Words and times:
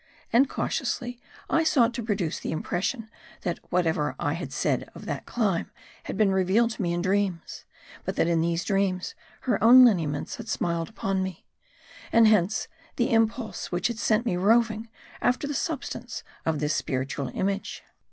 And 0.33 0.49
cautiously 0.49 1.21
I 1.47 1.63
sought 1.63 1.93
to 1.93 2.01
produce 2.01 2.39
the 2.39 2.51
impression, 2.51 3.07
that 3.41 3.59
whatever 3.71 4.15
I 4.17 4.33
had 4.33 4.51
said 4.51 4.89
of 4.95 5.05
that 5.05 5.27
clime, 5.27 5.69
had 6.05 6.17
been 6.17 6.31
revealed 6.31 6.71
to 6.71 6.81
me 6.81 6.91
in 6.91 7.03
dreams; 7.03 7.65
but 8.03 8.15
that 8.15 8.25
in 8.27 8.41
these 8.41 8.63
dreams, 8.63 9.13
her 9.41 9.63
own 9.63 9.85
lineaments 9.85 10.37
had 10.37 10.49
smiled 10.49 10.89
upon 10.89 11.21
me; 11.21 11.45
and 12.11 12.27
hence 12.27 12.67
the 12.95 13.11
impulse 13.11 13.71
which 13.71 13.89
had 13.89 13.99
sent 13.99 14.25
me 14.25 14.37
roving 14.37 14.89
after 15.21 15.45
the 15.47 15.53
substance 15.53 16.23
of 16.47 16.57
this 16.59 16.73
spiritual 16.73 17.29
image. 17.35 17.83